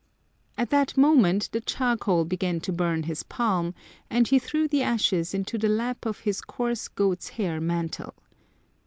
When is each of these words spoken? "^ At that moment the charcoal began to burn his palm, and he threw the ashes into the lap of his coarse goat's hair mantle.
"^ 0.00 0.02
At 0.56 0.70
that 0.70 0.96
moment 0.96 1.50
the 1.52 1.60
charcoal 1.60 2.24
began 2.24 2.58
to 2.60 2.72
burn 2.72 3.02
his 3.02 3.22
palm, 3.22 3.74
and 4.08 4.26
he 4.26 4.38
threw 4.38 4.66
the 4.66 4.80
ashes 4.82 5.34
into 5.34 5.58
the 5.58 5.68
lap 5.68 6.06
of 6.06 6.20
his 6.20 6.40
coarse 6.40 6.88
goat's 6.88 7.28
hair 7.36 7.60
mantle. 7.60 8.14